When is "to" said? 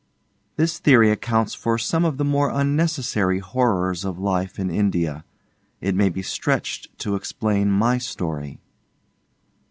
6.97-7.13